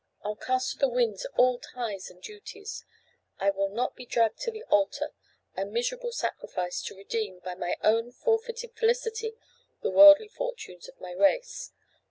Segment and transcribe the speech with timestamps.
[0.23, 2.85] I'll cast to the winds all ties and duties;
[3.37, 5.11] I will not be dragged to the altar,
[5.55, 7.75] a miserable sacrifice, to redeem, by my
[8.11, 9.35] forfeited felicity,
[9.83, 11.71] the worldly fortunes of my race.